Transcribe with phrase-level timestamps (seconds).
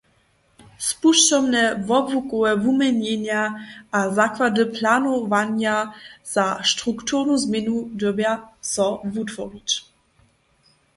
[0.87, 3.41] Spušćomne wobłukowe wuměnjenja
[3.97, 5.75] a zakłady planowanja
[6.33, 8.33] za strukturnu změnu dyrbja
[8.73, 9.69] so wutworić.